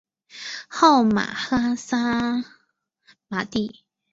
[0.67, 1.99] 号玛哈萨
[3.27, 3.81] 嘛谛。